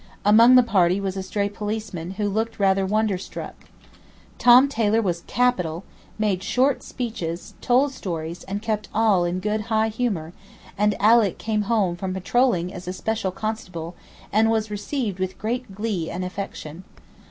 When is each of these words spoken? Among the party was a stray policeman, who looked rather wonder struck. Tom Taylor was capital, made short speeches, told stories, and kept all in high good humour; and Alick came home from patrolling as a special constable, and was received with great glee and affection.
Among 0.25 0.55
the 0.55 0.63
party 0.63 0.99
was 0.99 1.15
a 1.15 1.21
stray 1.21 1.47
policeman, 1.47 2.15
who 2.17 2.27
looked 2.27 2.57
rather 2.59 2.87
wonder 2.87 3.19
struck. 3.19 3.65
Tom 4.39 4.67
Taylor 4.67 4.99
was 4.99 5.21
capital, 5.27 5.83
made 6.17 6.41
short 6.41 6.81
speeches, 6.81 7.53
told 7.61 7.93
stories, 7.93 8.43
and 8.45 8.63
kept 8.63 8.89
all 8.95 9.25
in 9.25 9.39
high 9.43 9.89
good 9.89 9.93
humour; 9.97 10.33
and 10.75 10.95
Alick 10.99 11.37
came 11.37 11.61
home 11.69 11.95
from 11.95 12.15
patrolling 12.15 12.73
as 12.73 12.87
a 12.87 12.93
special 12.93 13.29
constable, 13.29 13.93
and 14.33 14.49
was 14.49 14.71
received 14.71 15.19
with 15.19 15.37
great 15.37 15.75
glee 15.75 16.09
and 16.09 16.25
affection. 16.25 16.83